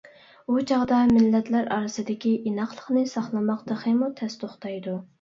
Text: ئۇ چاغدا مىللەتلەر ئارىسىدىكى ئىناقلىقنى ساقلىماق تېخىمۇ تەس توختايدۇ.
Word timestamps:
ئۇ 0.53 0.63
چاغدا 0.71 1.01
مىللەتلەر 1.11 1.69
ئارىسىدىكى 1.77 2.33
ئىناقلىقنى 2.39 3.07
ساقلىماق 3.15 3.65
تېخىمۇ 3.71 4.15
تەس 4.21 4.43
توختايدۇ. 4.45 5.03